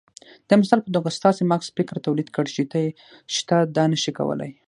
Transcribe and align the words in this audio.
د 0.49 0.49
مثال 0.61 0.79
په 0.83 0.91
توګه 0.95 1.15
ستاسې 1.17 1.41
مغز 1.51 1.67
فکر 1.77 1.95
توليد 2.05 2.29
کړ 2.35 2.45
چې 2.55 2.63
ته 3.49 3.57
دا 3.75 3.83
نشې 3.93 4.11
کولای. 4.17 4.51